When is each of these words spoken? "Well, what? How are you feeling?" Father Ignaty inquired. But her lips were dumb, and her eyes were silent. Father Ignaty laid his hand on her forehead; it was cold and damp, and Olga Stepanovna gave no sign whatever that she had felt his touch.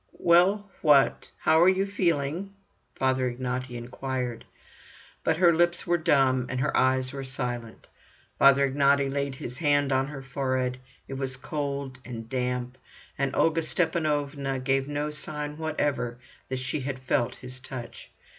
"Well, 0.17 0.67
what? 0.81 1.29
How 1.37 1.61
are 1.61 1.69
you 1.69 1.85
feeling?" 1.85 2.55
Father 2.95 3.29
Ignaty 3.31 3.75
inquired. 3.75 4.45
But 5.23 5.37
her 5.37 5.53
lips 5.53 5.85
were 5.85 5.99
dumb, 5.99 6.47
and 6.49 6.59
her 6.59 6.75
eyes 6.75 7.13
were 7.13 7.23
silent. 7.23 7.87
Father 8.39 8.67
Ignaty 8.67 9.11
laid 9.11 9.35
his 9.35 9.59
hand 9.59 9.91
on 9.91 10.07
her 10.07 10.23
forehead; 10.23 10.79
it 11.07 11.13
was 11.19 11.37
cold 11.37 11.99
and 12.03 12.27
damp, 12.27 12.79
and 13.15 13.35
Olga 13.35 13.61
Stepanovna 13.61 14.57
gave 14.63 14.87
no 14.87 15.11
sign 15.11 15.59
whatever 15.59 16.17
that 16.49 16.57
she 16.57 16.79
had 16.79 16.97
felt 16.97 17.35
his 17.35 17.59
touch. 17.59 18.09